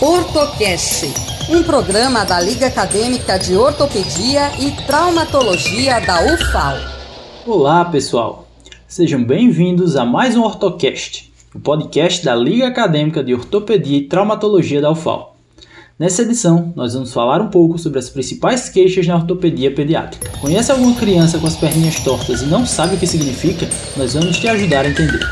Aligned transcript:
Ortocast, 0.00 1.06
um 1.48 1.62
programa 1.62 2.22
da 2.22 2.38
Liga 2.38 2.66
Acadêmica 2.66 3.38
de 3.38 3.56
Ortopedia 3.56 4.52
e 4.60 4.70
Traumatologia 4.86 5.98
da 6.02 6.34
UFAL. 6.34 6.76
Olá, 7.46 7.82
pessoal. 7.86 8.46
Sejam 8.86 9.24
bem-vindos 9.24 9.96
a 9.96 10.04
mais 10.04 10.36
um 10.36 10.42
Ortocast, 10.42 11.32
o 11.54 11.58
podcast 11.58 12.22
da 12.22 12.34
Liga 12.34 12.66
Acadêmica 12.66 13.24
de 13.24 13.32
Ortopedia 13.32 13.96
e 13.96 14.02
Traumatologia 14.02 14.82
da 14.82 14.90
UFAL. 14.90 15.34
Nessa 15.98 16.20
edição, 16.20 16.74
nós 16.76 16.92
vamos 16.92 17.14
falar 17.14 17.40
um 17.40 17.48
pouco 17.48 17.78
sobre 17.78 17.98
as 17.98 18.10
principais 18.10 18.68
queixas 18.68 19.06
na 19.06 19.16
ortopedia 19.16 19.74
pediátrica. 19.74 20.30
Conhece 20.40 20.70
alguma 20.70 20.94
criança 20.94 21.38
com 21.38 21.46
as 21.46 21.56
perninhas 21.56 22.00
tortas 22.00 22.42
e 22.42 22.44
não 22.44 22.66
sabe 22.66 22.96
o 22.96 22.98
que 22.98 23.06
significa? 23.06 23.66
Nós 23.96 24.12
vamos 24.12 24.36
te 24.36 24.46
ajudar 24.46 24.84
a 24.84 24.90
entender. 24.90 25.26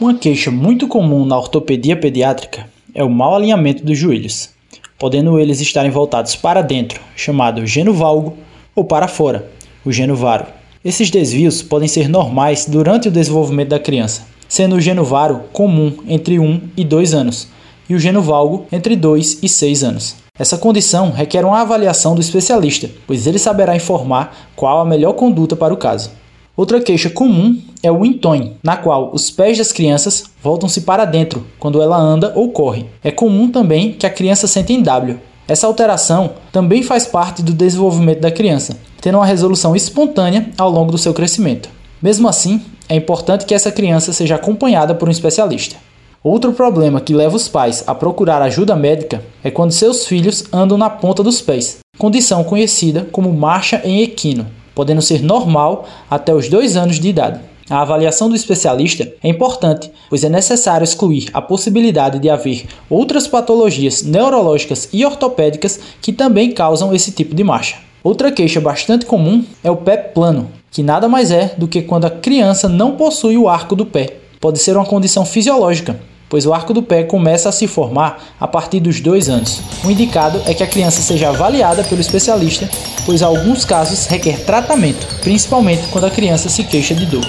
Uma 0.00 0.14
queixa 0.14 0.50
muito 0.50 0.88
comum 0.88 1.24
na 1.24 1.38
ortopedia 1.38 1.96
pediátrica 1.96 2.66
é 2.94 3.02
o 3.02 3.10
mau 3.10 3.34
alinhamento 3.34 3.84
dos 3.84 3.98
joelhos, 3.98 4.50
podendo 4.98 5.38
eles 5.38 5.60
estarem 5.60 5.90
voltados 5.90 6.36
para 6.36 6.62
dentro, 6.62 7.00
chamado 7.16 7.66
geno-valgo, 7.66 8.36
ou 8.74 8.84
para 8.84 9.08
fora, 9.08 9.50
o 9.84 9.92
geno-varo. 9.92 10.46
Esses 10.84 11.10
desvios 11.10 11.62
podem 11.62 11.88
ser 11.88 12.08
normais 12.08 12.66
durante 12.66 13.08
o 13.08 13.10
desenvolvimento 13.10 13.68
da 13.68 13.78
criança, 13.78 14.26
sendo 14.48 14.76
o 14.76 14.80
geno-varo 14.80 15.44
comum 15.52 15.92
entre 16.06 16.38
1 16.38 16.60
e 16.76 16.84
2 16.84 17.14
anos 17.14 17.48
e 17.88 17.94
o 17.94 17.98
geno-valgo 17.98 18.66
entre 18.72 18.96
2 18.96 19.38
e 19.42 19.48
6 19.48 19.84
anos. 19.84 20.16
Essa 20.38 20.58
condição 20.58 21.10
requer 21.10 21.44
uma 21.44 21.60
avaliação 21.60 22.14
do 22.14 22.20
especialista, 22.20 22.90
pois 23.06 23.26
ele 23.26 23.38
saberá 23.38 23.76
informar 23.76 24.50
qual 24.56 24.80
a 24.80 24.84
melhor 24.84 25.12
conduta 25.12 25.54
para 25.54 25.74
o 25.74 25.76
caso. 25.76 26.10
Outra 26.56 26.80
queixa 26.80 27.10
comum 27.10 27.60
é 27.82 27.90
o 27.90 28.04
intoin, 28.04 28.54
na 28.62 28.76
qual 28.76 29.10
os 29.12 29.30
pés 29.30 29.58
das 29.58 29.72
crianças 29.72 30.24
voltam-se 30.42 30.82
para 30.82 31.04
dentro 31.04 31.46
quando 31.58 31.80
ela 31.80 31.96
anda 31.96 32.32
ou 32.34 32.50
corre. 32.50 32.86
É 33.02 33.10
comum 33.10 33.50
também 33.50 33.92
que 33.92 34.06
a 34.06 34.10
criança 34.10 34.46
sente 34.46 34.72
em 34.72 34.82
W. 34.82 35.18
Essa 35.46 35.66
alteração 35.66 36.32
também 36.50 36.82
faz 36.82 37.06
parte 37.06 37.42
do 37.42 37.52
desenvolvimento 37.52 38.20
da 38.20 38.30
criança, 38.30 38.76
tendo 39.00 39.18
uma 39.18 39.26
resolução 39.26 39.76
espontânea 39.76 40.50
ao 40.58 40.70
longo 40.70 40.92
do 40.92 40.98
seu 40.98 41.12
crescimento. 41.12 41.68
Mesmo 42.00 42.28
assim, 42.28 42.62
é 42.88 42.96
importante 42.96 43.46
que 43.46 43.54
essa 43.54 43.70
criança 43.70 44.12
seja 44.12 44.34
acompanhada 44.34 44.94
por 44.94 45.08
um 45.08 45.12
especialista. 45.12 45.76
Outro 46.22 46.52
problema 46.52 47.00
que 47.00 47.14
leva 47.14 47.36
os 47.36 47.48
pais 47.48 47.82
a 47.86 47.94
procurar 47.94 48.42
ajuda 48.42 48.76
médica 48.76 49.22
é 49.42 49.50
quando 49.50 49.72
seus 49.72 50.06
filhos 50.06 50.44
andam 50.52 50.78
na 50.78 50.88
ponta 50.88 51.22
dos 51.22 51.40
pés, 51.40 51.78
condição 51.98 52.44
conhecida 52.44 53.06
como 53.10 53.32
marcha 53.32 53.80
em 53.84 54.02
equino 54.02 54.46
podendo 54.74 55.02
ser 55.02 55.22
normal 55.22 55.86
até 56.10 56.34
os 56.34 56.48
dois 56.48 56.76
anos 56.76 56.98
de 56.98 57.08
idade. 57.08 57.40
A 57.72 57.80
avaliação 57.80 58.28
do 58.28 58.36
especialista 58.36 59.10
é 59.24 59.30
importante, 59.30 59.90
pois 60.10 60.22
é 60.22 60.28
necessário 60.28 60.84
excluir 60.84 61.30
a 61.32 61.40
possibilidade 61.40 62.18
de 62.18 62.28
haver 62.28 62.66
outras 62.90 63.26
patologias 63.26 64.02
neurológicas 64.02 64.90
e 64.92 65.02
ortopédicas 65.06 65.80
que 66.02 66.12
também 66.12 66.50
causam 66.50 66.94
esse 66.94 67.12
tipo 67.12 67.34
de 67.34 67.42
marcha. 67.42 67.76
Outra 68.04 68.30
queixa 68.30 68.60
bastante 68.60 69.06
comum 69.06 69.42
é 69.64 69.70
o 69.70 69.76
pé 69.78 69.96
plano, 69.96 70.50
que 70.70 70.82
nada 70.82 71.08
mais 71.08 71.30
é 71.30 71.54
do 71.56 71.66
que 71.66 71.80
quando 71.80 72.04
a 72.04 72.10
criança 72.10 72.68
não 72.68 72.94
possui 72.94 73.38
o 73.38 73.48
arco 73.48 73.74
do 73.74 73.86
pé. 73.86 74.18
Pode 74.38 74.58
ser 74.58 74.76
uma 74.76 74.84
condição 74.84 75.24
fisiológica, 75.24 75.98
pois 76.28 76.44
o 76.44 76.52
arco 76.52 76.74
do 76.74 76.82
pé 76.82 77.04
começa 77.04 77.48
a 77.48 77.52
se 77.52 77.66
formar 77.66 78.34
a 78.38 78.46
partir 78.46 78.80
dos 78.80 79.00
dois 79.00 79.30
anos. 79.30 79.62
O 79.82 79.90
indicado 79.90 80.42
é 80.44 80.52
que 80.52 80.62
a 80.62 80.66
criança 80.66 81.00
seja 81.00 81.30
avaliada 81.30 81.82
pelo 81.84 82.02
especialista, 82.02 82.68
pois 83.06 83.22
alguns 83.22 83.64
casos 83.64 84.04
requer 84.04 84.44
tratamento, 84.44 85.06
principalmente 85.22 85.88
quando 85.90 86.04
a 86.04 86.10
criança 86.10 86.50
se 86.50 86.64
queixa 86.64 86.94
de 86.94 87.06
dor. 87.06 87.24